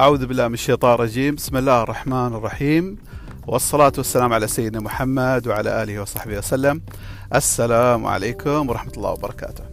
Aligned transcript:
أعوذ 0.00 0.26
بالله 0.26 0.48
من 0.48 0.54
الشيطان 0.54 0.94
الرجيم. 0.94 1.34
بسم 1.34 1.56
الله 1.56 1.82
الرحمن 1.82 2.26
الرحيم. 2.26 2.96
والصلاة 3.46 3.92
والسلام 3.98 4.32
على 4.32 4.46
سيدنا 4.46 4.80
محمد 4.80 5.46
وعلى 5.46 5.82
آله 5.82 6.00
وصحبه 6.00 6.38
وسلم. 6.38 6.80
السلام 7.34 8.06
عليكم 8.06 8.68
ورحمة 8.68 8.92
الله 8.96 9.10
وبركاته. 9.10 9.64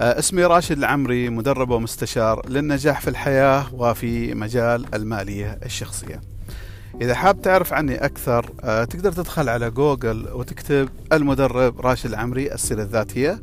آه، 0.00 0.18
اسمي 0.18 0.44
راشد 0.44 0.78
العمري 0.78 1.28
مدرب 1.28 1.70
ومستشار 1.70 2.48
للنجاح 2.48 3.00
في 3.00 3.10
الحياة 3.10 3.74
وفي 3.74 4.34
مجال 4.34 4.94
المالية 4.94 5.58
الشخصية. 5.64 6.20
إذا 7.00 7.14
حاب 7.14 7.42
تعرف 7.42 7.72
عني 7.72 8.04
أكثر 8.04 8.50
آه، 8.64 8.84
تقدر 8.84 9.12
تدخل 9.12 9.48
على 9.48 9.70
جوجل 9.70 10.28
وتكتب 10.32 10.88
المدرب 11.12 11.80
راشد 11.80 12.10
العمري 12.10 12.52
السيرة 12.52 12.82
الذاتية 12.82 13.42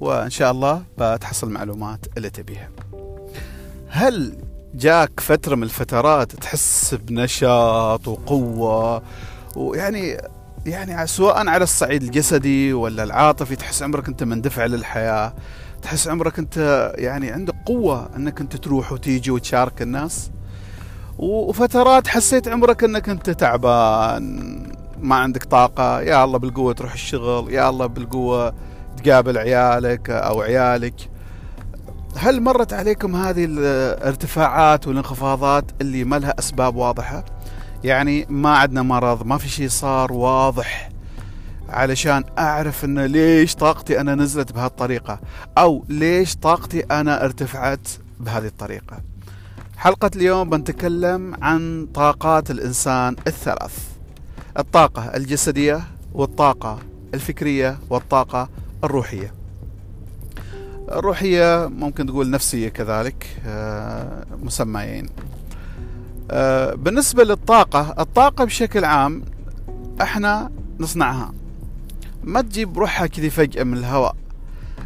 وإن 0.00 0.30
شاء 0.30 0.50
الله 0.50 0.82
بتحصل 0.98 1.46
المعلومات 1.46 2.00
اللي 2.16 2.30
تبيها. 2.30 2.68
هل 3.88 4.38
جاك 4.74 5.20
فترة 5.20 5.54
من 5.54 5.62
الفترات 5.62 6.32
تحس 6.32 6.94
بنشاط 6.94 8.08
وقوة 8.08 9.02
ويعني 9.56 10.16
يعني 10.66 11.06
سواء 11.06 11.48
على 11.48 11.64
الصعيد 11.64 12.02
الجسدي 12.02 12.72
ولا 12.72 13.02
العاطفي 13.02 13.56
تحس 13.56 13.82
عمرك 13.82 14.08
أنت 14.08 14.22
مندفع 14.22 14.64
للحياة. 14.64 15.34
تحس 15.82 16.08
عمرك 16.08 16.38
أنت 16.38 16.92
يعني 16.98 17.30
عندك 17.30 17.54
قوة 17.66 18.10
أنك 18.16 18.40
أنت 18.40 18.56
تروح 18.56 18.92
وتيجي 18.92 19.30
وتشارك 19.30 19.82
الناس. 19.82 20.30
وفترات 21.18 22.08
حسيت 22.08 22.48
عمرك 22.48 22.84
أنك 22.84 23.08
أنت 23.08 23.30
تعبان 23.30 24.62
ما 24.98 25.14
عندك 25.16 25.44
طاقة. 25.44 26.00
يا 26.00 26.24
الله 26.24 26.38
بالقوة 26.38 26.72
تروح 26.72 26.92
الشغل 26.92 27.52
يا 27.52 27.68
الله 27.68 27.86
بالقوة 27.86 28.54
تقابل 29.04 29.38
عيالك 29.38 30.10
أو 30.10 30.42
عيالك. 30.42 31.13
هل 32.16 32.40
مرت 32.40 32.72
عليكم 32.72 33.16
هذه 33.16 33.44
الارتفاعات 33.44 34.86
والانخفاضات 34.86 35.64
اللي 35.80 36.04
ما 36.04 36.18
لها 36.18 36.34
أسباب 36.38 36.76
واضحة؟ 36.76 37.24
يعني 37.84 38.26
ما 38.28 38.56
عندنا 38.56 38.82
مرض، 38.82 39.26
ما 39.26 39.38
في 39.38 39.48
شيء 39.48 39.68
صار 39.68 40.12
واضح 40.12 40.88
علشان 41.68 42.24
أعرف 42.38 42.84
انه 42.84 43.06
ليش 43.06 43.54
طاقتي 43.54 44.00
أنا 44.00 44.14
نزلت 44.14 44.52
بهالطريقة 44.52 45.20
أو 45.58 45.84
ليش 45.88 46.36
طاقتي 46.36 46.80
أنا 46.80 47.24
ارتفعت 47.24 47.88
بهذه 48.20 48.46
الطريقة. 48.46 49.00
حلقة 49.76 50.10
اليوم 50.16 50.50
بنتكلم 50.50 51.34
عن 51.42 51.88
طاقات 51.94 52.50
الإنسان 52.50 53.16
الثلاث. 53.26 53.78
الطاقة 54.58 55.16
الجسدية 55.16 55.80
والطاقة 56.12 56.78
الفكرية 57.14 57.78
والطاقة 57.90 58.48
الروحية. 58.84 59.43
روحية 60.88 61.66
ممكن 61.68 62.06
تقول 62.06 62.30
نفسية 62.30 62.68
كذلك 62.68 63.26
آه، 63.46 64.24
مسميين. 64.42 65.08
آه، 66.30 66.74
بالنسبة 66.74 67.24
للطاقة 67.24 67.94
الطاقة 67.98 68.44
بشكل 68.44 68.84
عام 68.84 69.22
إحنا 70.02 70.50
نصنعها. 70.80 71.32
ما 72.24 72.40
تجي 72.40 72.64
بروحها 72.64 73.06
كذي 73.06 73.30
فجأة 73.30 73.62
من 73.62 73.76
الهواء. 73.78 74.16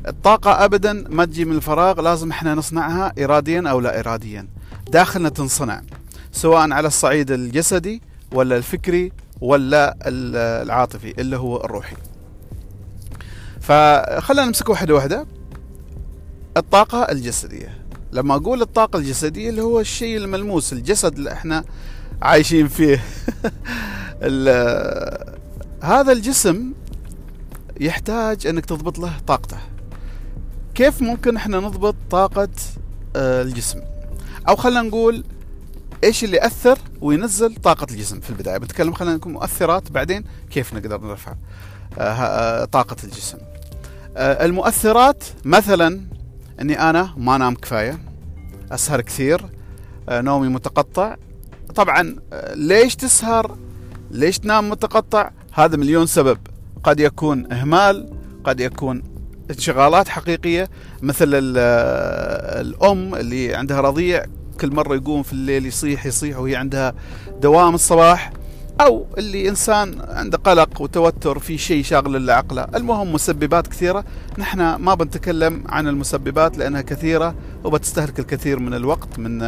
الطاقة 0.09 0.65
أبدا 0.65 1.05
ما 1.09 1.25
تجي 1.25 1.45
من 1.45 1.57
الفراغ 1.57 2.01
لازم 2.01 2.31
إحنا 2.31 2.55
نصنعها 2.55 3.13
إراديا 3.25 3.71
أو 3.71 3.81
لا 3.81 4.01
إراديا. 4.01 4.49
داخلنا 4.91 5.29
تنصنع 5.29 5.83
سواء 6.33 6.73
على 6.73 6.89
الصعيد 6.89 7.31
الجسدي 7.31 8.03
ولا 8.33 8.57
الفكري 8.57 9.13
ولا 9.41 9.97
العاطفي 10.07 11.21
اللي 11.21 11.37
هو 11.37 11.65
الروحي. 11.65 11.97
فخلنا 13.61 14.45
نمسك 14.45 14.69
واحدة 14.69 14.95
واحدة. 14.95 15.27
الطاقة 16.59 17.03
الجسدية. 17.03 17.79
لما 18.13 18.35
أقول 18.35 18.63
الطاقة 18.63 18.99
الجسدية 18.99 19.51
اللي 19.51 19.63
هو 19.63 19.81
الشيء 19.81 20.17
الملموس 20.17 20.73
الجسد 20.73 21.17
اللي 21.17 21.33
إحنا 21.33 21.65
عايشين 22.23 22.69
فيه. 22.69 23.03
هذا 25.83 26.13
الجسم 26.13 26.73
يحتاج 27.81 28.47
إنك 28.47 28.67
تضبط 28.67 28.99
له 28.99 29.13
طاقته. 29.27 29.57
كيف 30.75 31.03
ممكن 31.03 31.37
إحنا 31.37 31.61
نضبط 31.61 31.95
طاقة 32.11 32.49
آه، 33.17 33.43
الجسم؟ 33.43 33.81
أو 34.49 34.57
خلينا 34.57 34.83
نقول 34.83 35.25
إيش 36.05 36.25
اللي 36.25 36.47
اثر 36.47 36.79
وينزل 37.01 37.55
طاقة 37.55 37.87
الجسم 37.91 38.21
في 38.21 38.31
البداية؟ 38.31 38.59
بنتكلم 38.59 38.93
خلينا 38.93 39.17
نكون 39.17 39.33
مؤثرات 39.33 39.93
بعدين 39.93 40.25
كيف 40.51 40.75
نقدر 40.75 41.01
نرفع 41.01 41.35
آه، 41.99 42.03
آه، 42.03 42.65
طاقة 42.65 42.97
الجسم. 43.05 43.39
المؤثرات 44.17 45.25
مثلا 45.45 46.01
إني 46.61 46.91
أنا 46.91 47.15
ما 47.17 47.37
انام 47.37 47.55
كفاية 47.55 47.99
أسهر 48.71 49.01
كثير 49.01 49.41
آه، 50.09 50.21
نومي 50.21 50.49
متقطع. 50.49 51.17
طبعا 51.75 52.17
آه، 52.33 52.55
ليش 52.55 52.97
تسهر؟ 52.97 53.57
ليش 54.11 54.39
تنام 54.39 54.71
متقطع؟ 54.71 55.31
هذا 55.53 55.77
مليون 55.77 56.07
سبب. 56.07 56.39
قد 56.85 57.01
يكون 57.01 57.53
إهمال 57.53 58.11
قد 58.45 58.61
يكون 58.61 59.03
انشغالات 59.51 60.09
حقيقية 60.09 60.69
مثل 61.03 61.55
آه، 61.57 62.61
الأم 62.61 63.15
اللي 63.15 63.55
عندها 63.55 63.81
رضيع 63.81 64.25
كل 64.61 64.75
مرة 64.75 64.95
يقوم 64.95 65.23
في 65.23 65.33
الليل 65.33 65.67
يصيح 65.67 66.07
يصيح 66.07 66.39
وهي 66.39 66.57
عندها 66.57 66.95
دوام 67.41 67.75
الصباح. 67.75 68.33
أو 68.81 69.07
اللي 69.19 69.49
إنسان 69.49 70.01
عنده 70.09 70.39
قلق 70.39 70.81
وتوتر 70.81 71.39
في 71.39 71.59
شيء 71.59 71.85
شاغل 71.85 72.31
عقله 72.31 72.67
المهم 72.75 73.13
مسببات 73.13 73.67
كثيرة. 73.67 74.05
نحن 74.39 74.75
ما 74.75 74.95
بنتكلم 74.95 75.65
عن 75.69 75.89
المسببات 75.89 76.59
لأنها 76.59 76.81
كثيرة 76.81 77.35
وبتستهلك 77.65 78.19
الكثير 78.19 78.59
من 78.59 78.75
الوقت 78.75 79.19
من 79.19 79.39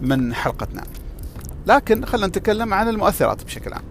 من 0.00 0.34
حلقتنا. 0.34 0.82
لكن 1.66 2.04
خلينا 2.04 2.26
نتكلم 2.26 2.74
عن 2.74 2.88
المؤثرات 2.88 3.44
بشكل 3.44 3.72
عام. 3.72 3.82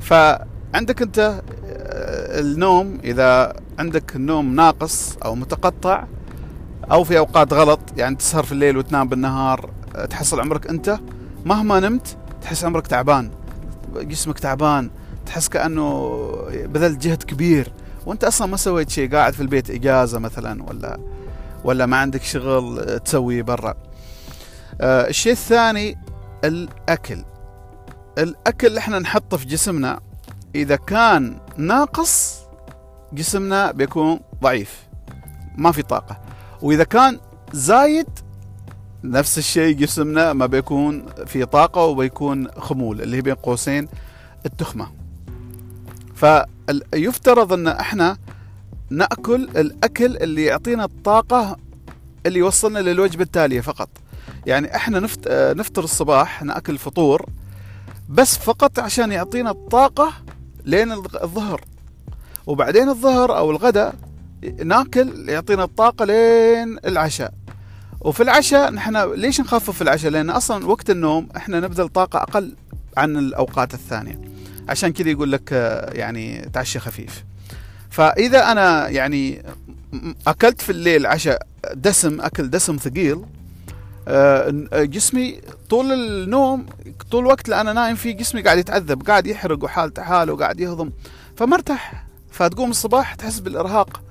فعندك 0.00 1.02
أنت 1.02 1.18
آه، 1.18 2.40
النوم. 2.40 2.98
إذا 3.04 3.56
عندك 3.78 4.16
النوم 4.16 4.54
ناقص 4.54 5.16
أو 5.24 5.34
متقطع 5.34 6.04
أو 6.90 7.04
في 7.04 7.18
أوقات 7.18 7.52
غلط 7.52 7.80
يعني 7.96 8.16
تسهر 8.16 8.42
في 8.42 8.52
الليل 8.52 8.76
وتنام 8.76 9.08
بالنهار 9.08 9.70
آه، 9.96 10.04
تحصل 10.04 10.40
عمرك 10.40 10.66
أنت 10.66 10.98
مهما 11.44 11.80
نمت 11.80 12.16
تحس 12.42 12.64
عمرك 12.64 12.86
تعبان. 12.86 13.30
جسمك 14.02 14.38
تعبان 14.38 14.90
تحس 15.26 15.48
كأنه 15.48 16.28
بذلت 16.50 17.06
جهد 17.06 17.22
كبير. 17.22 17.72
وأنت 18.06 18.24
أصلا 18.24 18.46
ما 18.46 18.56
سويت 18.56 18.90
شيء 18.90 19.14
قاعد 19.14 19.32
في 19.32 19.40
البيت 19.40 19.70
إجازة 19.70 20.18
مثلا 20.18 20.62
ولا 20.62 20.98
ولا 21.64 21.86
ما 21.86 21.96
عندك 21.96 22.22
شغل 22.22 22.98
تسويه 23.00 23.42
برا. 23.42 23.74
آه 24.80 25.08
الشيء 25.08 25.32
الثاني 25.32 25.98
الأكل. 26.44 27.24
الأكل 28.18 28.66
اللي 28.66 28.78
إحنا 28.78 28.98
نحطه 28.98 29.36
في 29.36 29.46
جسمنا 29.46 30.00
إذا 30.54 30.76
كان 30.76 31.38
ناقص 31.56 32.40
جسمنا 33.12 33.72
بيكون 33.72 34.20
ضعيف 34.42 34.86
ما 35.56 35.72
في 35.72 35.82
طاقة. 35.82 36.20
وإذا 36.62 36.84
كان 36.84 37.20
زايد 37.52 38.08
نفس 39.04 39.38
الشيء 39.38 39.76
جسمنا 39.76 40.32
ما 40.32 40.46
بيكون 40.46 41.06
في 41.26 41.44
طاقة 41.44 41.84
وبيكون 41.84 42.50
خمول 42.50 43.02
اللي 43.02 43.16
هي 43.16 43.20
بين 43.22 43.34
قوسين 43.34 43.88
التخمة. 44.46 44.86
فيفترض 46.14 47.52
إن 47.52 47.68
إحنا 47.68 48.16
نأكل 48.90 49.42
الأكل 49.56 50.16
اللي 50.16 50.44
يعطينا 50.44 50.84
الطاقة 50.84 51.56
اللي 52.26 52.38
يوصلنا 52.38 52.78
للوجبة 52.78 53.22
التالية 53.22 53.60
فقط. 53.60 53.88
يعني 54.46 54.76
إحنا. 54.76 55.00
نفطر 55.30 55.84
الصباح 55.84 56.42
نأكل 56.42 56.78
فطور 56.78 57.26
بس 58.08 58.38
فقط 58.38 58.78
عشان 58.78 59.12
يعطينا 59.12 59.50
الطاقة 59.50 60.12
لين 60.64 60.92
الظهر. 60.92 61.60
وبعدين 62.46 62.88
الظهر 62.88 63.36
أو 63.38 63.50
الغداء 63.50 63.94
نأكل 64.64 65.28
يعطينا 65.28 65.64
الطاقة 65.64 66.04
لين 66.04 66.78
العشاء. 66.84 67.34
وفي 68.04 68.22
العشاء 68.22 68.70
نحن 68.70 69.12
ليش 69.12 69.40
نخفف 69.40 69.82
العشاء؟ 69.82 70.10
لأن 70.10 70.30
أصلا 70.30 70.66
وقت 70.66 70.90
النوم 70.90 71.28
إحنا 71.36 71.60
نبذل 71.60 71.88
طاقة 71.88 72.18
أقل 72.18 72.56
عن 72.96 73.16
الأوقات 73.16 73.74
الثانية. 73.74 74.20
عشان 74.68 74.92
كذا 74.92 75.10
يقول 75.10 75.32
لك 75.32 75.52
آه، 75.52 75.90
يعني 75.92 76.50
تعشى 76.52 76.78
خفيف. 76.78 77.24
فإذا 77.90 78.52
أنا 78.52 78.88
يعني 78.88 79.42
أكلت 80.26 80.60
في 80.60 80.72
الليل 80.72 81.06
عشاء 81.06 81.46
دسم 81.74 82.20
أكل 82.20 82.50
دسم 82.50 82.76
ثقيل 82.76 83.22
آه، 84.08 84.50
جسمي 84.72 85.40
طول 85.70 85.92
النوم 85.92 86.66
طول 87.10 87.20
الوقت 87.20 87.44
اللي 87.44 87.60
أنا 87.60 87.72
نايم 87.72 87.96
فيه 87.96 88.12
جسمي 88.12 88.42
قاعد 88.42 88.58
يتعذب 88.58 89.02
قاعد 89.02 89.26
يحرق 89.26 89.64
وحالته 89.64 90.02
حاله 90.02 90.32
وقاعد 90.32 90.60
يهضم. 90.60 90.90
فمرتاح. 91.36 92.04
فتقوم 92.30 92.70
الصباح 92.70 93.14
تحس 93.14 93.38
بالإرهاق 93.38 94.02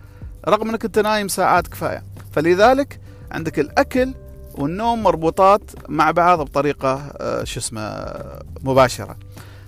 رغم 0.48 0.70
إنك 0.70 0.86
أنت 0.86 1.00
نايم 1.00 1.28
ساعات 1.28 1.68
كفاية. 1.68 2.04
فلذلك 2.32 3.03
عندك 3.34 3.60
الأكل 3.60 4.14
والنوم 4.56 5.04
مربوطات 5.04 5.62
مع 5.90 6.12
بعض 6.12 6.42
بطريقة 6.42 7.12
آه، 7.18 7.44
شو 7.44 7.60
اسمه 7.60 8.16
مباشرة. 8.64 9.16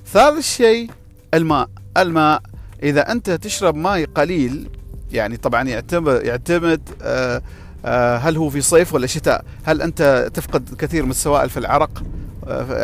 ثالث 0.08 0.46
شيء 0.46 0.90
الماء. 1.34 1.70
الماء 1.98 2.42
إذا 2.84 3.12
أنت 3.12 3.30
تشرب 3.30 3.76
ماء 3.76 4.06
قليل 4.06 4.70
يعني 5.12 5.38
طبعا 5.38 5.64
يعتمد 5.64 6.24
يعتمد 6.24 6.90
آه، 7.02 7.42
آه، 7.86 8.18
هل 8.18 8.38
هو 8.38 8.50
في 8.50 8.62
صيف 8.62 8.94
ولا 8.94 9.08
شتاء. 9.08 9.46
هل 9.64 9.82
أنت 9.82 10.30
تفقد 10.34 10.76
كثير 10.78 11.06
من 11.06 11.12
السوائل 11.12 11.50
في 11.50 11.58
العرق 11.58 12.04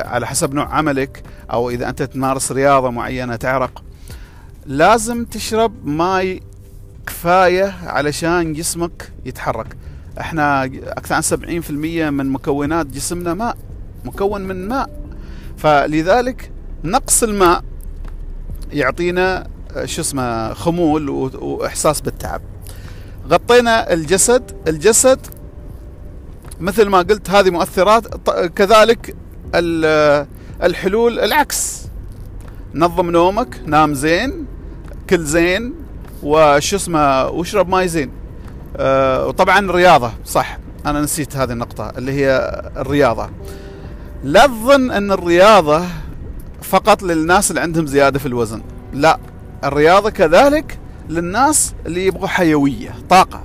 على 0.06 0.28
حسب 0.28 0.54
نوع 0.54 0.76
عملك 0.76 1.24
أو 1.52 1.70
إذا 1.70 1.90
أنت 1.90 2.04
تمارس 2.04 2.52
رياضة 2.52 2.90
معينة 2.90 3.36
تعرق. 3.36 3.84
لازم 4.66 5.26
تشرب 5.26 5.88
ماي 5.88 6.42
كفاية 7.08 7.76
علشان 7.84 8.54
جسمك 8.54 9.12
يتحرك. 9.26 9.78
إحنا 10.20 10.66
أكثر 10.66 11.16
عن 11.16 11.22
70% 11.22 12.10
من 12.10 12.30
مكونات 12.30 12.86
جسمنا 12.86 13.34
ماء 13.34 13.58
مكون 14.06 14.42
من 14.42 14.68
ماء. 14.68 14.90
فلذلك 15.58 16.52
نقص 16.84 17.24
الماء 17.24 17.64
يعطينا 18.72 19.48
آه، 19.76 19.86
شو 19.86 20.02
اسمه 20.02 20.54
خمول 20.54 21.10
وإحساس 21.10 22.02
بالتعب. 22.02 22.42
غطينا 23.30 23.94
الجسد 23.94 24.52
الجسد 24.68 25.20
مثل 26.60 26.88
ما 26.88 26.98
قلت 26.98 27.30
هذه 27.30 27.50
مؤثرات 27.50 28.30
كذلك 28.56 29.16
الحلول 30.64 31.20
العكس. 31.20 31.82
نظم 32.76 33.10
نومك 33.12 33.62
نام 33.66 33.94
زين 33.94 34.46
كل 35.10 35.24
زين 35.24 35.74
وش 36.24 36.74
اسمه 36.74 37.28
واشرب 37.28 37.70
ماي 37.70 37.88
زين. 37.88 38.21
وطبعا 38.80 39.60
الرياضه 39.60 40.12
صح. 40.26 40.58
أنا 40.86 41.02
نسيت 41.02 41.38
هذه 41.38 41.52
النقطة 41.52 41.90
اللي 41.98 42.12
هي 42.12 42.62
الرياضة. 42.78 43.30
لا 44.24 44.48
تظن 44.48 44.92
أن 44.92 45.12
الرياضة 45.12 45.86
فقط 46.62 47.04
للناس 47.04 47.52
اللي 47.52 47.62
عندهم 47.62 47.88
زيادة 47.88 48.20
في 48.20 48.26
الوزن. 48.26 48.62
لا 48.94 49.20
الرياضة 49.64 50.10
كذلك 50.10 50.80
للناس 51.10 51.74
اللي 51.86 52.06
يبغوا 52.06 52.28
حيوية 52.28 52.96
طاقة. 53.10 53.44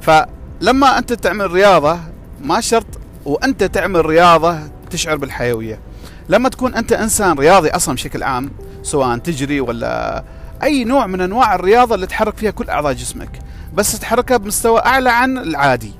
فلما 0.00 0.98
أنت 0.98 1.12
تعمل 1.12 1.50
رياضة 1.50 1.98
ما 2.44 2.60
شرط 2.60 2.86
وأنت 3.24 3.64
تعمل 3.64 4.06
رياضة 4.06 4.58
تشعر 4.90 5.16
بالحيوية. 5.16 5.80
لما 6.28 6.48
تكون 6.48 6.74
أنت 6.74 6.92
إنسان 6.92 7.38
رياضي 7.38 7.68
أصلا 7.70 7.94
بشكل 7.94 8.22
عام 8.22 8.50
سواء 8.82 9.18
تجري 9.18 9.60
ولا 9.60 10.24
أي 10.62 10.84
نوع 10.84 11.06
من 11.06 11.20
أنواع 11.20 11.54
الرياضة 11.54 11.94
اللي 11.94 12.06
تحرك 12.06 12.36
فيها 12.36 12.50
كل 12.50 12.68
أعضاء 12.68 12.92
جسمك. 12.92 13.38
بس 13.74 13.98
تحركها 13.98 14.36
بمستوى 14.36 14.80
أعلى 14.80 15.10
عن 15.10 15.38
العادي. 15.38 15.92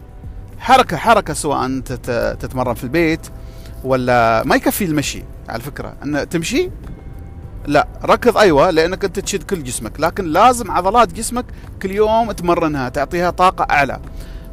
حركة 0.58 0.96
حركة 0.96 1.34
سواء 1.34 1.64
أنت 1.64 1.92
تتمرن 2.40 2.74
في 2.74 2.84
البيت 2.84 3.20
ولا 3.84 4.42
ما 4.44 4.56
يكفي 4.56 4.84
المشي 4.84 5.22
على 5.48 5.62
فكرة. 5.62 5.94
أن 6.02 6.28
تمشي؟ 6.28 6.70
لا. 7.66 7.88
ركض 8.04 8.38
أيوه 8.38 8.70
لأنك 8.70 9.04
أنت 9.04 9.18
تشد 9.20 9.42
كل 9.42 9.62
جسمك 9.62 10.00
لكن 10.00 10.24
لازم 10.24 10.70
عضلات 10.70 11.12
جسمك 11.12 11.44
كل 11.82 11.90
يوم 11.90 12.32
تمرنها 12.32 12.88
تعطيها 12.88 13.30
طاقة 13.30 13.66
أعلى. 13.70 14.00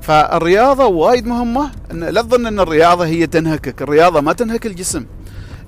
فالرياضة 0.02 0.86
وايد 0.86 1.28
مهمة. 1.28 1.72
لا 1.92 2.22
تظن 2.22 2.46
أن 2.46 2.60
الرياضة 2.60 3.06
هي 3.06 3.28
تنهكك. 3.28 3.82
الرياضة 3.82 4.22
ما 4.22 4.34
تنهك 4.34 4.66
الجسم. 4.66 5.06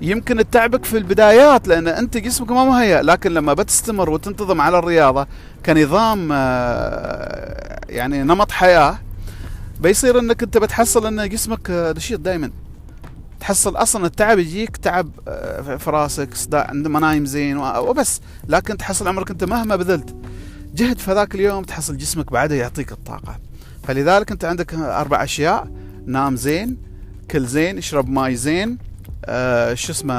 يمكن 0.00 0.36
تتعبك 0.36 0.84
في 0.84 0.98
البدايات 0.98 1.68
لأن 1.68 1.88
أنت 1.88 2.16
جسمك 2.16 2.50
ما 2.50 2.64
مهيأ 2.64 3.02
لكن 3.02 3.34
لما 3.34 3.54
بتستمر 3.54 4.10
وتنتظم 4.10 4.60
على 4.60 4.78
الرياضة 4.78 5.26
كنظام 5.66 6.28
آه، 6.32 7.80
يعني 7.88 8.22
نمط 8.22 8.52
حياة 8.52 8.98
بيصير 9.80 10.18
إنك 10.18 10.42
أنت 10.42 10.58
بتحصل 10.58 11.06
إن 11.06 11.28
جسمك 11.28 11.70
نشيط 11.70 12.20
دائما 12.20 12.50
تحصل 13.40 13.76
أصلا 13.76 14.06
التعب 14.06 14.38
يجيك 14.38 14.76
تعب 14.76 15.10
آه، 15.28 15.76
في 15.76 15.90
راسك 15.90 16.34
صداع 16.34 16.66
عندما 16.68 17.00
نايم 17.00 17.26
زين 17.26 17.56
وبس. 17.56 18.20
لكن 18.48 18.76
تحصل 18.76 19.08
عمرك 19.08 19.30
أنت 19.30 19.44
مهما 19.44 19.76
بذلت 19.76 20.16
جهد 20.74 20.98
في 20.98 21.12
ذاك 21.12 21.34
اليوم 21.34 21.64
تحصل 21.64 21.96
جسمك 21.96 22.32
بعده 22.32 22.54
يعطيك 22.54 22.92
الطاقة. 22.92 23.38
فلذلك 23.82 24.30
أنت 24.30 24.44
عندك 24.44 24.74
أربع 24.74 25.24
أشياء 25.24 25.68
نام 26.06 26.36
زين 26.36 26.76
كل 27.30 27.46
زين 27.46 27.78
اشرب 27.78 28.08
ماي 28.08 28.36
زين 28.36 28.78
آه 29.30 29.74
شو 29.74 29.92
اسمه 29.92 30.14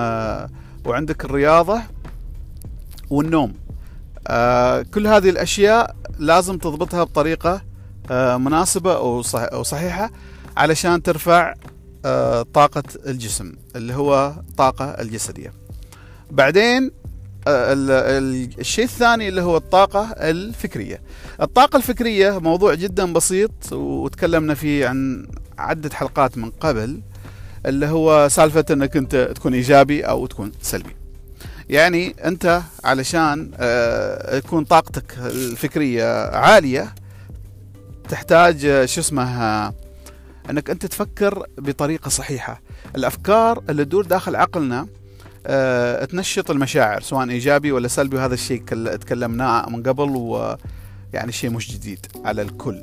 وعندك 0.86 1.25
الرياضة 1.25 1.81
والنوم. 3.10 3.54
آه 4.28 4.81
كل 4.81 5.08
هذه 5.08 5.30
الأشياء 5.30 5.96
لازم 6.19 6.58
تضبطها 6.58 7.04
بطريقة 7.04 7.62
آه 8.12 8.38
مناسبة 8.38 9.00
وصحيحه 9.54 10.12
علشان 10.58 11.04
ترفع 11.04 11.54
آه 12.06 12.42
طاقة 12.54 12.84
الجسم 13.08 13.54
اللي 13.75 13.94
هو 13.94 14.34
الطاقه 14.50 14.86
الجسدية. 14.86 15.54
بعدين 16.31 16.92
آه، 17.48 17.74
الشيء 18.60 18.86
الثاني 18.86 19.28
اللي 19.30 19.42
هو 19.42 19.58
الطاقة 19.58 20.02
الفكرية. 20.18 21.02
الطاقة 21.42 21.78
الفكرية 21.78 22.40
موضوع 22.40 22.74
جدا 22.74 23.13
بسيط 23.13 23.74
وتكلمنا 23.74 24.54
فيه 24.54 24.88
عن 24.88 25.28
عدة 25.58 25.90
حلقات 25.94 26.38
من 26.38 26.50
قبل. 26.50 27.02
اللي 27.66 27.86
هو 27.88 28.28
سالفة 28.30 28.66
إنك 28.72 28.98
أنت 28.98 29.16
تكون 29.36 29.54
إيجابي 29.54 30.02
أو 30.02 30.25
تكون 30.25 30.52
سلبي. 30.62 30.96
يعني 31.69 32.16
أنت 32.25 32.62
علشان 32.84 33.52
آه، 33.56 34.40
تكون 34.40 34.63
طاقتك 34.63 35.18
الفكرية 35.18 36.36
عالية 36.36 36.96
تحتاج 38.10 38.66
آه، 38.66 38.86
شو 38.86 39.02
اسمه 39.02 39.68
إنك 40.50 40.69
أنت 40.69 40.86
تفكر 40.86 41.46
بطريقة 41.58 42.10
صحيحة. 42.10 42.62
الأفكار 42.96 43.63
اللي 43.69 43.86
تدور 43.86 44.06
داخل 44.06 44.36
عقلنا 44.36 44.88
أه 45.48 46.06
تنشط 46.06 46.52
المشاعر 46.52 47.02
سواء 47.02 47.30
إيجابي 47.30 47.72
ولا 47.72 47.88
سلبي 47.88 48.18
وهذا 48.18 48.34
الشيء 48.34 48.63
تكلمناه 48.96 49.69
من 49.69 49.84
قبل 49.84 50.10
ويعني 50.10 51.31
شيء 51.31 51.50
مش 51.50 51.72
جديد 51.72 52.06
على 52.25 52.42
الكل. 52.42 52.81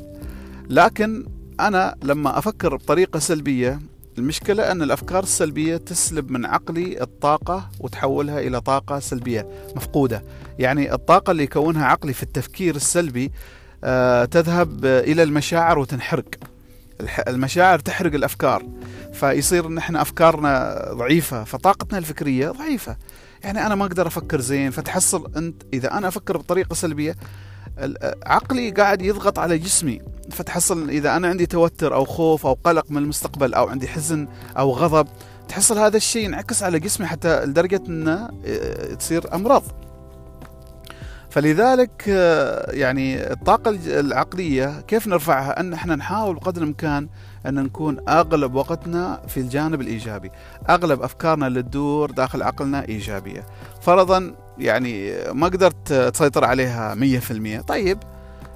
لكن 0.70 1.26
أنا 1.60 1.94
لما 2.02 2.38
أفكر 2.38 2.76
بطريقة 2.76 3.18
سلبية 3.18 3.78
المشكلة 4.18 4.72
أن 4.72 4.82
الأفكار 4.82 5.22
السلبية 5.22 5.76
تسلب 5.76 6.30
من 6.30 6.46
عقلي 6.46 7.02
الطاقة 7.02 7.70
وتحولها 7.80 8.40
إلى 8.40 8.60
طاقة 8.60 8.98
سلبية 8.98 9.46
مفقودة. 9.76 10.22
يعني 10.58 10.92
الطاقة 10.92 11.30
اللي 11.30 11.42
يكونها 11.42 11.86
عقلي 11.86 12.12
في 12.12 12.22
التفكير 12.22 12.76
السلبي 12.76 13.32
أه 13.84 14.24
تذهب 14.24 14.84
إلى 14.84 15.22
المشاعر 15.22 15.78
وتنحرق. 15.78 16.28
المشاعر 17.28 17.78
تحرق 17.78 18.14
الأفكار. 18.14 18.66
فيصير 19.12 19.66
ان 19.66 19.78
إحنا 19.78 20.02
أفكارنا 20.02 20.82
ضعيفة 20.92 21.44
فطاقتنا 21.44 21.98
الفكرية 21.98 22.50
ضعيفة. 22.50 22.96
يعني 23.44 23.66
أنا 23.66 23.74
ما 23.74 23.84
أقدر 23.84 24.06
أفكر 24.06 24.40
زين 24.40 24.70
فتحصل 24.70 25.30
أنت 25.36 25.62
إذا 25.74 25.98
أنا 25.98 26.08
أفكر 26.08 26.36
بطريقة 26.36 26.74
سلبية 26.74 27.16
عقلي 28.26 28.70
قاعد 28.70 29.02
يضغط 29.02 29.38
على 29.38 29.58
جسمي 29.58 30.00
فتحصل 30.30 30.88
إذا 30.88 31.16
أنا 31.16 31.28
عندي 31.28 31.46
توتر 31.46 31.94
أو 31.94 32.04
خوف 32.04 32.46
أو 32.46 32.58
قلق 32.64 32.90
من 32.90 32.98
المستقبل 32.98 33.54
أو 33.54 33.68
عندي 33.68 33.88
حزن 33.88 34.28
أو 34.58 34.72
غضب 34.72 35.08
تحصل 35.48 35.78
هذا 35.78 35.96
الشيء 35.96 36.24
ينعكس 36.24 36.62
على 36.62 36.78
جسمي 36.78 37.06
حتى 37.06 37.44
لدرجة 37.44 37.82
إنه 37.88 38.30
آه، 38.46 38.94
تصير 38.94 39.34
أمراض. 39.34 39.62
فلذلك 41.30 42.04
آه، 42.08 42.70
يعني 42.70 43.32
الطاقة 43.32 43.78
العقلية 43.86 44.80
كيف 44.80 45.06
نرفعها؟ 45.06 45.60
أن 45.60 45.72
إحنا 45.72 45.96
نحاول 45.96 46.34
بقدر 46.34 46.62
الإمكان 46.62 47.08
أن 47.46 47.54
نكون 47.54 48.08
أغلب 48.08 48.54
وقتنا 48.54 49.22
في 49.28 49.40
الجانب 49.40 49.80
الإيجابي. 49.80 50.30
أغلب 50.68 51.02
أفكارنا 51.02 51.46
اللي 51.46 51.62
تدور 51.62 52.10
داخل 52.10 52.42
عقلنا 52.42 52.88
إيجابية. 52.88 53.46
فرضا 53.80 54.34
يعني 54.58 55.14
ما 55.32 55.46
قدرت 55.46 55.92
تسيطر 55.92 56.44
عليها 56.44 56.94
100% 57.60 57.60
طيب 57.60 57.98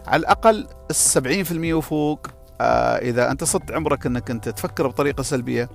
على 0.06 0.20
الأقل 0.20 0.66
السبعين 0.90 1.44
في 1.44 1.52
المية 1.52 1.74
وفوق 1.74 2.26
آه 2.60 2.96
إذا 2.96 3.30
أنت 3.30 3.44
صرت 3.44 3.72
عمرك 3.72 4.06
أنك 4.06 4.30
أنت 4.30 4.48
تفكر 4.48 4.86
بطريقة 4.86 5.22
سلبية 5.22 5.68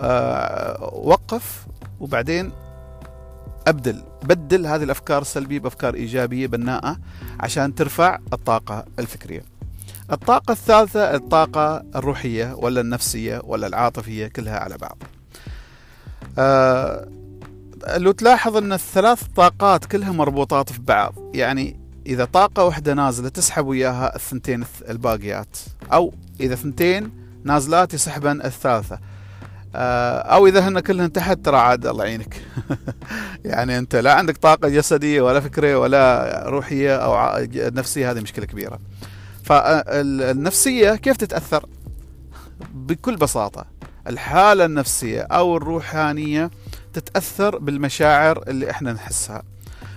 آه 0.00 0.90
وقف 0.94 1.66
وبعدين 2.00 2.52
أبدل 3.66 4.02
بدل 4.22 4.66
هذه 4.66 4.82
الأفكار 4.82 5.22
السلبية 5.22 5.58
بأفكار 5.58 5.94
إيجابية 5.94 6.46
بناءة 6.46 6.96
عشان 7.40 7.74
ترفع 7.74 8.18
الطاقة 8.32 8.84
الفكرية. 8.98 9.42
الطاقة 10.12 10.52
الثالثة 10.52 11.14
الطاقة 11.14 11.84
الروحية 11.96 12.52
ولا 12.54 12.80
النفسية 12.80 13.40
ولا 13.44 13.66
العاطفية 13.66 14.26
كلها 14.26 14.58
على 14.58 14.76
بعض. 14.76 15.02
آه 16.38 17.08
لو 17.96 18.12
تلاحظ 18.12 18.56
أن 18.56 18.72
الثلاث 18.72 19.22
طاقات 19.36 19.84
كلها 19.84 20.12
مربوطات 20.12 20.72
في 20.72 20.82
بعض 20.82 21.14
يعني 21.34 21.80
إذا 22.06 22.24
طاقة 22.24 22.64
واحدة 22.64 22.94
نازلة 22.94 23.28
تسحب 23.28 23.66
وياها 23.66 24.16
الثنتين 24.16 24.64
الباقيات 24.88 25.56
أو 25.92 26.14
إذا 26.40 26.54
ثنتين 26.54 27.10
نازلات 27.44 27.94
يسحبن 27.94 28.42
الثالثة. 28.42 28.98
آه، 29.74 30.18
أو 30.18 30.46
إذا 30.46 30.68
هن 30.68 30.80
كلهن 30.80 31.12
تحت 31.12 31.44
ترى 31.44 31.56
عاد 31.56 31.86
الله 31.86 32.04
يعينك. 32.04 32.42
يعني 33.44 33.78
أنت 33.78 33.96
لا 33.96 34.14
عندك 34.14 34.36
طاقة 34.36 34.68
جسدية 34.68 35.20
ولا 35.20 35.40
فكرية 35.40 35.76
ولا 35.76 36.42
روحية 36.46 36.96
أو 36.96 37.40
نفسية 37.54 38.10
هذه 38.10 38.20
مشكلة 38.20 38.46
كبيرة. 38.46 38.78
فالنفسية 39.44 40.94
كيف 40.94 41.16
تتأثر؟ 41.16 41.66
بكل 42.74 43.16
بساطة 43.16 43.64
الحالة 44.06 44.64
النفسية 44.64 45.20
أو 45.20 45.56
الروحانية 45.56 46.50
تتأثر 46.92 47.58
بالمشاعر 47.58 48.42
اللي 48.48 48.70
إحنا 48.70 48.92
نحسها. 48.92 49.42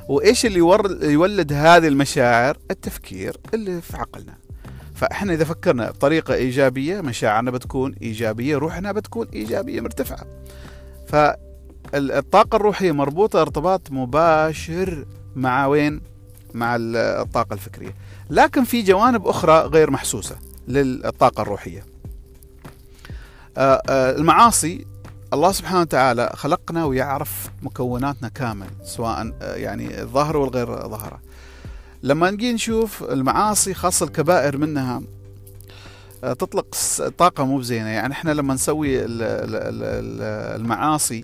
وإيش 0.10 0.46
اللي 0.46 0.60
يولد 1.02 1.54
هذه 1.54 1.88
المشاعر؟ 1.88 2.58
التفكير 2.72 3.38
اللي 3.54 3.82
في 3.82 3.98
عقلنا. 3.98 4.34
فإحنا 4.96 5.34
إذا 5.34 5.44
فكرنا 5.44 5.92
بطريقة 5.92 6.34
إيجابية 6.34 7.02
مشاعرنا 7.02 7.52
بتكون 7.52 7.96
إيجابية 8.02 8.58
روحنا 8.58 8.92
بتكون 8.92 9.28
إيجابية 9.34 9.82
مرتفعة. 9.82 10.26
فالطاقة 11.08 12.56
الروحية 12.56 12.92
مربوطة 12.92 13.42
ارتباط 13.42 13.92
مباشر 13.92 15.06
مع 15.36 15.66
وين؟ 15.66 16.02
مع 16.54 16.78
الطاقة 16.80 17.54
الفكرية. 17.54 17.96
لكن 18.30 18.64
في 18.64 18.82
جوانب 18.82 19.28
أخرى 19.28 19.60
غير 19.60 19.92
محسوسة 19.92 20.36
للطاقة 20.68 21.42
الروحية. 21.42 21.86
آه، 23.58 23.82
آه، 23.90 24.16
المعاصي 24.16 24.86
الله 25.34 25.52
سبحانه 25.52 25.82
وتعالى 25.82 26.32
خلقنا 26.36 26.86
ويعرف 26.86 27.50
مكوناتنا 27.62 28.28
كامل 28.30 28.68
سواء 28.84 29.34
آه، 29.42 29.56
يعني 29.56 30.02
الظاهرة 30.02 30.38
والغير 30.40 30.88
ظاهرة 30.88 31.20
لما 32.04 32.32
نجي 32.32 32.54
نشوف 32.54 33.04
المعاصي 33.04 33.74
خاصة 33.74 34.06
الكبائر 34.06 34.58
منها 34.58 35.02
تطلق 36.22 36.76
طاقة 37.18 37.46
مو 37.46 37.58
بزينة. 37.58 37.88
يعني 37.90 38.14
إحنا 38.14 38.32
لما 38.32 38.54
نسوي 38.54 38.98
المعاصي 40.56 41.24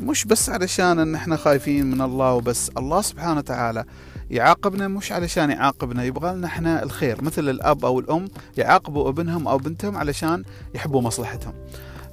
مش 0.00 0.24
بس 0.24 0.50
علشان 0.50 0.98
إن 0.98 1.14
إحنا 1.14 1.36
خايفين 1.36 1.86
من 1.90 2.00
الله 2.00 2.32
وبس 2.32 2.70
الله 2.78 3.00
سبحانه 3.02 3.38
وتعالى 3.38 3.84
يعاقبنا 4.30 4.88
مش 4.88 5.12
علشان 5.12 5.50
يعاقبنا 5.50 6.04
يبغى 6.04 6.34
لنا 6.34 6.46
إحنا 6.46 6.82
الخير. 6.82 7.24
مثل 7.24 7.48
الأب 7.48 7.84
أو 7.84 8.00
الأم 8.00 8.28
يعاقبوا 8.56 9.08
ابنهم 9.08 9.48
أو 9.48 9.58
بنتهم 9.58 9.96
علشان 9.96 10.42
يحبوا 10.74 11.00
مصلحتهم. 11.02 11.54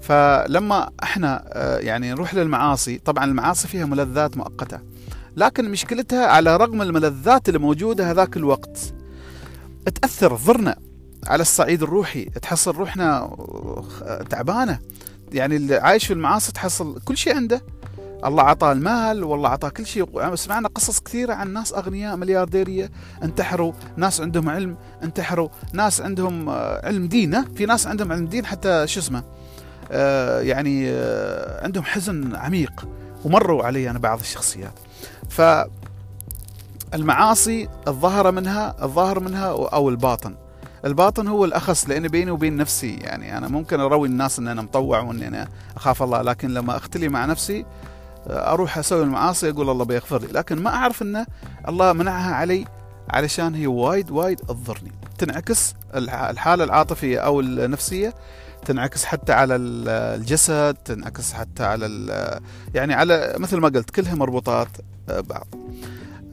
فلما 0.01 0.89
إحنا 1.03 1.43
آه، 1.47 1.77
يعني 1.77 2.11
نروح 2.11 2.33
للمعاصي 2.33 2.97
طبعا 2.97 3.25
المعاصي 3.25 3.67
فيها 3.67 3.85
ملذات 3.85 4.37
مؤقتة 4.37 4.79
لكن 5.37 5.71
مشكلتها 5.71 6.25
على 6.25 6.57
رغم 6.57 6.81
الملذات 6.81 7.49
اللي 7.49 7.59
موجودة 7.59 8.11
هذاك 8.11 8.37
الوقت 8.37 8.93
تأثر 10.01 10.37
تضرنا 10.37 10.75
على 11.27 11.41
الصعيد 11.41 11.83
الروحي 11.83 12.25
تحصل 12.25 12.75
روحنا 12.75 13.17
آه، 13.21 14.25
تعبانة. 14.29 14.79
يعني 15.31 15.55
اللي 15.55 15.75
عايش 15.75 16.05
في 16.05 16.13
المعاصي 16.13 16.51
تحصل 16.51 17.01
كل 17.05 17.17
شيء 17.17 17.35
عنده. 17.35 17.61
الله 18.25 18.43
عطاه 18.43 18.71
المال 18.71 19.23
والله 19.23 19.49
عطاه 19.49 19.69
كل 19.69 19.85
شيء. 19.85 20.35
سمعنا 20.35 20.67
قصص 20.67 20.99
كثيرة 20.99 21.33
عن 21.33 21.53
ناس 21.53 21.73
أغنياء 21.73 22.15
مليارديرية 22.15 22.91
انتحروا 23.23 23.73
ناس 23.97 24.21
عندهم 24.21 24.49
علم 24.49 24.77
انتحروا 25.03 25.49
ناس 25.73 26.01
عندهم 26.01 26.49
آه، 26.49 26.85
علم 26.85 27.07
دين 27.07 27.43
في 27.55 27.65
ناس 27.65 27.87
عندهم 27.87 28.11
علم 28.11 28.25
دين 28.25 28.45
حتى 28.45 28.87
شو 28.87 28.99
اسمه؟ 28.99 29.23
يعني 30.41 30.89
آه، 30.89 31.63
عندهم 31.63 31.84
حزن 31.84 32.36
عميق 32.36 32.88
ومروا 33.25 33.63
علي 33.63 33.89
أنا 33.89 34.00
بعض 34.00 34.19
الشخصيات. 34.19 34.74
ف 35.29 35.41
المعاصي 36.93 37.69
الظاهرة 37.88 38.31
منها 38.31 38.75
الظاهر 38.84 39.19
منها 39.19 39.46
أو 39.48 39.89
الباطن. 39.89 40.36
الباطن 40.86 41.27
هو 41.27 41.46
الأخص 41.46 41.89
لأن 41.89 42.08
بيني 42.08 42.31
وبين 42.31 42.58
نفسي 42.58 42.96
يعني 42.96 43.38
أنا 43.38 43.48
ممكن 43.48 43.79
أروي 43.79 44.08
الناس 44.08 44.39
أن 44.39 44.48
أنا 44.48 44.62
مطوع 44.62 45.00
وأني 45.00 45.27
أنا 45.27 45.48
أخاف 45.75 46.03
الله 46.03 46.22
لكن 46.22 46.53
لما 46.53 46.77
أختلي 46.77 47.10
مع 47.10 47.25
نفسي 47.25 47.65
أروح 48.29 48.77
أسوي 48.77 49.03
المعاصي 49.03 49.50
أقول 49.50 49.69
الله 49.69 49.86
بيغفر 49.86 50.22
لي. 50.22 50.27
لكن 50.27 50.63
ما 50.63 50.69
أعرف 50.69 51.01
إن 51.01 51.25
الله 51.67 51.93
منعها 51.93 52.36
علي 52.36 52.65
علشان 53.10 53.55
هي 53.55 53.67
وايد 53.67 54.12
وايد 54.12 54.38
تضرني. 54.39 54.91
تنعكس 55.17 55.75
الحالة 55.96 56.63
العاطفية 56.63 57.19
أو 57.19 57.39
النفسية 57.39 58.13
تنعكس 58.65 59.05
حتى 59.05 59.33
على 59.33 59.55
الجسد 59.55 60.77
تنعكس 60.85 61.33
حتى 61.33 61.63
على 61.63 62.39
يعني 62.73 62.93
على 62.93 63.35
مثل 63.37 63.57
ما 63.57 63.67
قلت 63.69 63.89
كلها 63.89 64.15
مربوطات 64.15 64.67
آه، 65.09 65.19
بعض. 65.19 65.47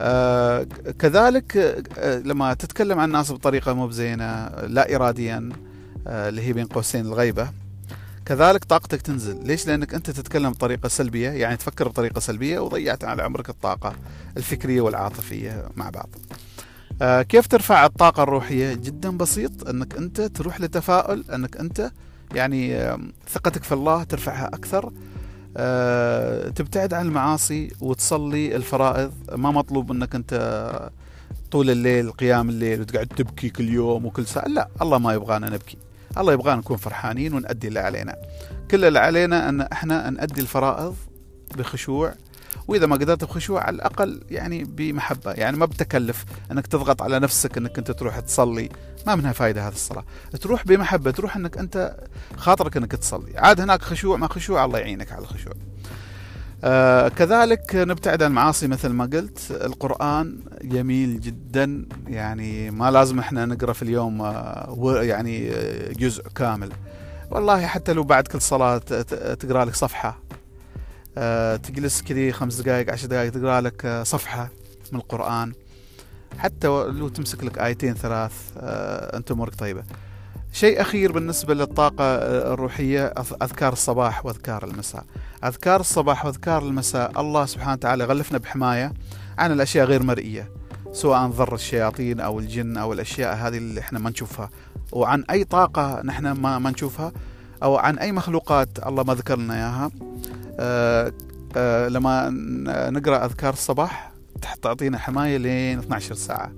آه 0.01 0.67
كذلك 0.99 1.57
آه 1.97 2.19
لما 2.19 2.53
تتكلم 2.53 2.99
عن 2.99 3.07
الناس 3.07 3.31
بطريقة 3.31 3.73
مو 3.73 3.87
بزينة 3.87 4.47
لا 4.47 4.95
اراديا 4.95 5.49
آه 6.07 6.29
اللي 6.29 6.41
هي 6.41 6.53
بين 6.53 6.65
قوسين 6.65 7.05
الغيبة 7.05 7.49
كذلك 8.25 8.63
طاقتك 8.65 9.01
تنزل. 9.01 9.47
ليش؟ 9.47 9.67
لأنك 9.67 9.93
أنت 9.93 10.09
تتكلم 10.09 10.51
بطريقة 10.51 10.89
سلبية 10.89 11.29
يعني 11.29 11.57
تفكر 11.57 11.87
بطريقة 11.87 12.19
سلبية 12.19 12.59
وضيعت 12.59 13.03
على 13.03 13.23
عمرك 13.23 13.49
الطاقة 13.49 13.93
الفكرية 14.37 14.81
والعاطفية 14.81 15.65
مع 15.75 15.89
بعض. 15.89 16.09
كيف 17.23 17.47
ترفع 17.47 17.85
الطاقة 17.85 18.23
الروحية؟ 18.23 18.73
جدا 18.73 19.09
بسيط 19.17 19.67
أنك 19.69 19.97
أنت 19.97 20.21
تروح 20.21 20.61
لتفاؤل 20.61 21.23
أنك 21.33 21.57
أنت 21.57 21.91
يعني 22.33 22.91
ثقتك 23.29 23.63
في 23.63 23.71
الله 23.71 24.03
ترفعها 24.03 24.47
أكثر. 24.47 24.91
آه 25.57 26.49
تبتعد 26.49 26.93
عن 26.93 27.05
المعاصي 27.05 27.71
وتصلي 27.81 28.55
الفرائض. 28.55 29.11
ما 29.35 29.51
مطلوب 29.51 29.91
إنك 29.91 30.15
أنت 30.15 30.89
طول 31.51 31.69
الليل 31.69 32.11
قيام 32.11 32.49
الليل 32.49 32.81
وتقعد 32.81 33.07
تبكي 33.07 33.49
كل 33.49 33.69
يوم 33.69 34.05
وكل 34.05 34.25
ساعة. 34.25 34.47
لا 34.47 34.67
الله 34.81 34.97
ما 34.97 35.13
يبغانا 35.13 35.49
نبكي. 35.49 35.77
الله 36.17 36.33
يبغانا 36.33 36.59
نكون 36.59 36.77
فرحانين 36.77 37.33
ونأدي 37.33 37.67
اللي 37.67 37.79
علينا. 37.79 38.15
كل 38.71 38.85
اللي 38.85 38.99
علينا 38.99 39.49
أن 39.49 39.61
إحنا 39.61 40.09
نأدي 40.09 40.41
الفرائض 40.41 40.95
بخشوع. 41.57 42.13
وإذا 42.67 42.85
ما 42.85 42.95
قدرت 42.95 43.23
بخشوع 43.23 43.63
على 43.63 43.75
الأقل 43.75 44.21
يعني 44.31 44.63
بمحبة. 44.63 45.31
يعني 45.31 45.57
ما 45.57 45.65
بتكلف 45.65 46.25
إنك 46.51 46.67
تضغط 46.67 47.01
على 47.01 47.19
نفسك 47.19 47.57
إنك 47.57 47.77
أنت 47.77 47.91
تروح 47.91 48.19
تصلي 48.19 48.69
ما 49.07 49.15
منها 49.15 49.31
فائده 49.31 49.67
هذه 49.67 49.73
الصلاة. 49.73 50.03
تروح 50.41 50.65
بمحبة 50.65 51.11
تروح 51.11 51.35
إنك 51.35 51.57
أنت 51.57 51.97
خاطرك 52.37 52.77
إنك 52.77 52.91
تصلي. 52.91 53.37
عاد 53.37 53.61
هناك 53.61 53.81
خشوع 53.81 54.17
ما 54.17 54.27
خشوع 54.27 54.65
الله 54.65 54.79
يعينك 54.79 55.11
على 55.11 55.21
الخشوع. 55.21 55.53
آه 56.63 57.07
كذلك 57.07 57.75
نبتعد 57.75 58.23
عن 58.23 58.29
المعاصي 58.29 58.67
مثل 58.67 58.89
ما 58.89 59.05
قلت. 59.05 59.39
القرآن 59.51 60.39
جميل 60.61 61.19
جدا. 61.19 61.85
يعني 62.07 62.71
ما 62.71 62.91
لازم 62.91 63.19
إحنا 63.19 63.45
نقرأ 63.45 63.73
في 63.73 63.81
اليوم 63.81 64.21
آه 64.21 65.03
يعني 65.03 65.51
آه، 65.51 65.93
جزء 65.93 66.23
كامل. 66.35 66.71
والله 67.31 67.67
حتى 67.67 67.93
لو 67.93 68.03
بعد 68.03 68.27
كل 68.27 68.41
صلاة 68.41 68.77
تقرأ 69.39 69.65
لك 69.65 69.75
صفحة. 69.75 70.19
آه 71.17 71.55
تجلس 71.55 72.01
كذي 72.01 72.31
خمس 72.31 72.55
دقائق 72.55 72.91
عشر 72.91 73.07
دقائق 73.07 73.31
تقرأ 73.31 73.61
لك 73.61 73.85
آه، 73.85 74.03
صفحة 74.03 74.49
من 74.91 74.99
القرآن. 74.99 75.53
حتى 76.37 76.67
لو 76.67 77.07
تمسك 77.07 77.43
لك 77.43 77.57
آيتين 77.57 77.93
ثلاث 77.93 78.31
آه 78.57 79.17
أنت 79.17 79.31
أمورك 79.31 79.55
طيبة. 79.55 79.83
شيء 80.51 80.81
أخير 80.81 81.11
بالنسبة 81.11 81.53
للطاقة 81.53 82.03
آه، 82.03 82.53
الروحية 82.53 83.05
أذكار 83.41 83.73
الصباح 83.73 84.25
وأذكار 84.25 84.63
المساء. 84.63 85.03
أذكار 85.43 85.79
الصباح 85.79 86.25
وأذكار 86.25 86.63
المساء 86.63 87.21
الله 87.21 87.45
سبحانه 87.45 87.73
وتعالى 87.73 88.03
غلفنا 88.03 88.37
بحماية 88.37 88.93
عن 89.37 89.51
الأشياء 89.51 89.85
غير 89.85 90.03
مرئية 90.03 90.51
سواء 90.91 91.27
ضر 91.27 91.55
الشياطين 91.55 92.19
أو 92.19 92.39
الجن 92.39 92.77
أو 92.77 92.93
الأشياء 92.93 93.35
هذه 93.35 93.57
اللي 93.57 93.79
إحنا 93.79 93.99
ما 93.99 94.09
نشوفها. 94.09 94.49
وعن 94.91 95.23
أي 95.29 95.43
طاقة 95.43 96.01
نحن 96.05 96.31
ما, 96.31 96.59
ما 96.59 96.69
نشوفها 96.71 97.11
أو 97.63 97.77
عن 97.77 97.97
أي 97.97 98.11
مخلوقات 98.11 98.69
الله 98.87 99.03
ما 99.03 99.13
ذكر 99.13 99.37
لنا 99.37 99.53
إياها. 99.55 99.91
أه 100.59 101.13
أه 101.57 101.87
لما 101.87 102.29
نقرأ 102.89 103.25
أذكار 103.25 103.53
الصباح 103.53 104.11
تعطينا 104.61 104.97
حماية 104.97 105.37
لين 105.37 105.79
12 105.79 106.15
ساعة. 106.15 106.51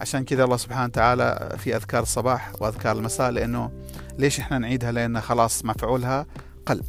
عشان 0.00 0.24
كذا 0.24 0.44
الله 0.44 0.56
سبحانه 0.56 0.84
وتعالى 0.84 1.56
في 1.58 1.76
أذكار 1.76 2.02
الصباح 2.02 2.52
وأذكار 2.60 2.96
المساء 2.96 3.30
لأنه 3.30 3.70
ليش 4.18 4.40
إحنا 4.40 4.58
نعيدها؟ 4.58 4.92
لأن 4.92 5.20
خلاص 5.20 5.64
مفعولها 5.64 6.26
قل. 6.66 6.82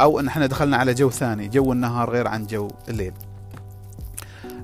أو 0.00 0.20
إن 0.20 0.26
إحنا 0.26 0.46
دخلنا 0.46 0.76
على 0.76 0.94
جو 0.94 1.10
ثاني 1.10 1.48
جو 1.48 1.72
النهار 1.72 2.10
غير 2.10 2.28
عن 2.28 2.46
جو 2.46 2.68
الليل. 2.88 3.12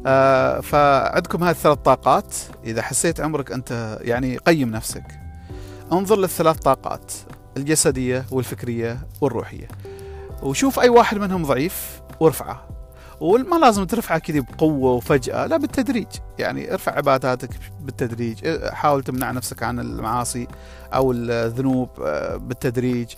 آه 0.06 0.60
فعندكم 0.60 1.44
هذه 1.44 1.50
الثلاث 1.50 1.78
طاقات. 1.78 2.34
إذا 2.64 2.82
حسيت 2.82 3.20
عمرك 3.20 3.52
أنت 3.52 3.98
يعني 4.00 4.36
قيم 4.36 4.70
نفسك 4.70 5.04
انظر 5.92 6.16
للثلاث 6.16 6.58
طاقات 6.58 7.12
الجسدية 7.56 8.24
والفكرية 8.30 8.98
والروحية. 9.20 9.68
وشوف 10.42 10.80
أي 10.80 10.88
واحد 10.88 11.18
منهم 11.18 11.44
ضعيف 11.44 12.00
وارفعه. 12.20 12.75
وما 13.20 13.56
لازم 13.56 13.84
ترفعها 13.84 14.18
كذي 14.18 14.40
بقوة 14.40 14.92
وفجأة 14.92 15.46
لا 15.46 15.56
بالتدريج. 15.56 16.06
يعني 16.38 16.72
ارفع 16.72 16.92
عباداتك 16.92 17.50
بالتدريج 17.80 18.58
حاول 18.68 19.02
تمنع 19.02 19.30
نفسك 19.30 19.62
عن 19.62 19.80
المعاصي 19.80 20.46
أو 20.94 21.12
الذنوب 21.12 21.88
آه، 22.04 22.36
بالتدريج. 22.36 23.08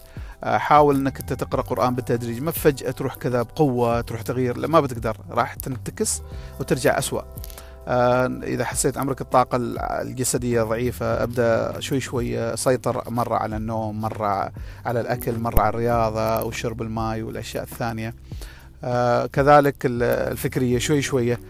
آه، 0.44 0.58
حاول 0.58 0.96
إنك 0.96 1.20
أنت 1.20 1.32
تقرأ 1.32 1.62
قرآن 1.62 1.94
بالتدريج. 1.94 2.42
ما 2.42 2.50
فجأة 2.50 2.90
تروح 2.90 3.14
كذا 3.14 3.42
بقوة 3.42 4.00
تروح 4.00 4.22
تغيير 4.22 4.56
لا 4.56 4.68
ما 4.68 4.80
بتقدر. 4.80 5.16
راح 5.30 5.54
تنتكس 5.54 6.22
وترجع 6.60 6.98
أسوأ. 6.98 7.22
آه، 7.88 8.26
إذا 8.42 8.64
حسيت 8.64 8.98
عمرك 8.98 9.20
الطاقة 9.20 9.56
الجسدية 10.02 10.62
ضعيفة 10.62 11.22
أبدأ 11.22 11.80
شوي 11.80 12.00
شوي 12.00 12.56
سيطر 12.56 13.10
مرة 13.10 13.36
على 13.36 13.56
النوم 13.56 14.00
مرة 14.00 14.52
على 14.86 15.00
الأكل 15.00 15.38
مرة 15.38 15.60
على 15.60 15.68
الرياضة 15.68 16.42
وشرب 16.42 16.82
الماء 16.82 17.22
والأشياء 17.22 17.64
الثانية. 17.64 18.14
كذلك 19.32 19.76
الفكرية 19.84 20.78
شوي 20.78 21.02
شوية. 21.02 21.40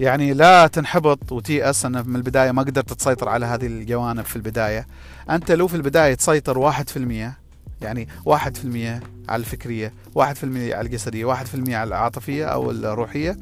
يعني 0.00 0.34
لا 0.34 0.66
تنحبط 0.66 1.32
وتيأس 1.32 1.84
أن 1.84 2.08
من 2.08 2.16
البداية 2.16 2.50
ما 2.50 2.62
قدرت 2.62 2.92
تسيطر 2.92 3.28
على 3.28 3.46
هذه 3.46 3.66
الجوانب 3.66 4.24
في 4.24 4.36
البداية. 4.36 4.86
أنت 5.30 5.52
لو 5.52 5.68
في 5.68 5.74
البداية 5.74 6.14
تسيطر 6.14 6.58
واحد 6.58 6.88
في 6.88 6.96
المية 6.96 7.38
يعني 7.80 8.08
واحد 8.24 8.56
في 8.56 8.64
المية 8.64 9.00
على 9.28 9.40
الفكرية 9.40 9.92
واحد 10.14 10.36
في 10.36 10.44
المية 10.44 10.74
على 10.74 10.86
الجسدية 10.86 11.24
واحد 11.24 11.46
في 11.46 11.54
المية 11.54 11.76
على 11.76 11.88
العاطفية 11.88 12.44
أو 12.44 12.70
الروحية 12.70 13.36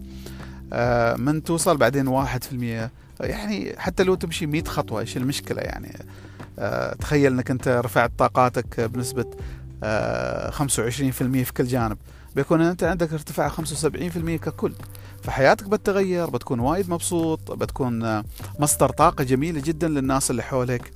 آه 0.73 1.17
من 1.17 1.43
توصل 1.43 1.77
بعدين 1.77 2.09
واحد 2.09 2.45
في 2.45 2.53
المية. 2.53 2.91
يعني 3.21 3.75
حتى 3.79 4.03
لو 4.03 4.15
تمشي 4.15 4.47
مئة 4.47 4.65
خطوة 4.65 5.01
إيش 5.01 5.17
المشكلة 5.17 5.63
يعني؟ 5.63 5.93
آه، 6.59 6.95
تخيل 6.95 7.33
إنك 7.33 7.51
أنت 7.51 7.69
رفعت 7.69 8.13
طاقاتك 8.19 8.81
بنسبة 8.81 9.25
25% 10.51 11.45
في 11.45 11.53
كل 11.57 11.65
جانب. 11.65 11.99
بيكون 12.37 12.61
أنت 12.61 12.85
عندك 12.85 13.13
ارتفاع 13.13 13.49
75% 13.49 13.53
ككل 14.31 14.73
فحياتك 15.23 15.69
بتتغير 15.69 16.31
بتكون 16.31 16.61
وايد 16.61 16.91
مبسوط 16.91 17.53
بتكون 17.53 18.23
مصدر 18.59 18.89
طاقة 18.89 19.25
جميلة 19.25 19.61
جدا 19.61 19.89
للناس 19.89 20.31
اللي 20.31 20.43
حولك 20.43 20.93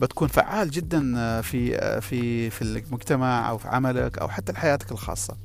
بتكون 0.00 0.28
فعال 0.28 0.70
جدا 0.70 1.00
في 1.40 2.00
في 2.00 2.50
في 2.50 2.62
المجتمع 2.62 3.50
أو 3.50 3.58
في 3.58 3.68
عملك 3.68 4.18
أو 4.18 4.28
حتى 4.28 4.52
حياتك 4.52 4.92
الخاصة. 4.92 5.36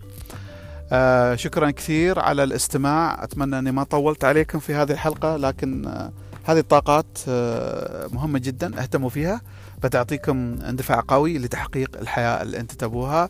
شكرا 1.35 1.71
كثير 1.71 2.19
على 2.19 2.43
الاستماع 2.43 3.23
أتمنى 3.23 3.59
أني 3.59 3.71
ما 3.71 3.83
طولت 3.83 4.23
عليكم 4.23 4.59
في 4.59 4.73
هذه 4.75 4.91
الحلقة 4.91 5.38
لكن 5.38 5.85
هذه 6.43 6.59
الطاقات 6.59 7.17
مهمة 8.13 8.39
جدا 8.39 8.81
اهتموا 8.81 9.09
فيها 9.09 9.41
بتعطيكم 9.83 10.59
اندفاع 10.69 11.03
قوي 11.07 11.38
لتحقيق 11.38 11.97
الحياة 12.01 12.41
اللي 12.41 12.59
أنت 12.59 12.71
تبوها. 12.71 13.29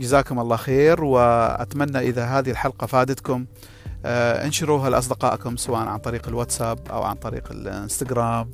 جزاكم 0.00 0.38
الله 0.40 0.56
خير 0.56 1.04
وأتمنى 1.04 1.98
إذا 1.98 2.24
هذه 2.24 2.50
الحلقة 2.50 2.86
فادتكم 2.86 3.46
انشروها 4.04 4.90
لأصدقائكم 4.90 5.56
سواء 5.56 5.80
عن 5.80 5.98
طريق 5.98 6.28
الواتساب 6.28 6.78
أو 6.90 7.02
عن 7.02 7.14
طريق 7.14 7.50
الإنستغرام 7.50 8.50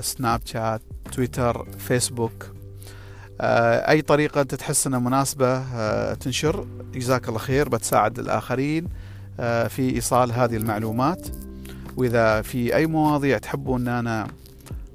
سناب 0.00 0.40
شات 0.44 0.82
تويتر 1.12 1.66
فيسبوك. 1.78 2.46
أي 3.40 4.02
طريقة 4.02 4.40
أنت 4.40 4.54
تحس 4.54 4.86
إنها 4.86 4.98
مناسبة 4.98 5.62
تنشر 6.14 6.66
جزاك 6.94 7.28
الله 7.28 7.38
خير 7.38 7.68
بتساعد 7.68 8.18
الآخرين 8.18 8.88
في 9.68 9.92
إيصال 9.94 10.32
هذه 10.32 10.56
المعلومات. 10.56 11.26
وإذا 11.96 12.42
في 12.42 12.76
أي 12.76 12.86
مواضيع 12.86 13.38
تحبون 13.38 13.88
ان 13.88 13.88
أنا 13.88 14.26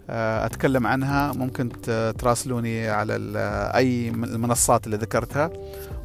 أتكلم 0.10 0.88
عنها. 0.88 1.34
ممكن 1.34 1.70
تراسلوني 2.18 2.90
على 2.90 3.16
أي 3.76 4.12
من 4.12 4.24
المنصات 4.24 4.86
اللي 4.86 4.98
ذكرتها 4.98 5.50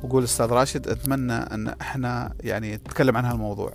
وقول 0.02 0.24
أستاذ 0.24 0.46
راشد 0.46 0.88
أتمنى 0.88 1.32
أن 1.32 1.68
إحنا 1.68 2.34
يعني 2.40 2.74
نتكلم 2.74 3.16
عن 3.16 3.24
هالموضوع 3.24 3.72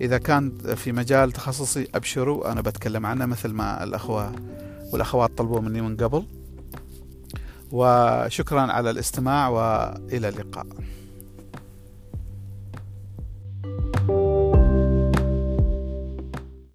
إذا 0.00 0.18
كان 0.18 0.58
في 0.58 0.92
مجال 0.92 1.32
تخصصي 1.32 1.88
أبشروا 1.94 2.52
أنا 2.52 2.60
بتكلم 2.60 3.06
عنه 3.06 3.26
مثل 3.26 3.48
ما 3.48 3.84
الأخوة 3.84 4.32
والأخوات 4.92 5.38
طلبوا 5.38 5.60
مني 5.60 5.80
من 5.80 5.96
قبل. 5.96 6.24
وشكرا 7.72 8.60
على 8.60 8.90
الاستماع 8.90 9.48
وإلى 9.48 10.28
اللقاء. 10.28 10.66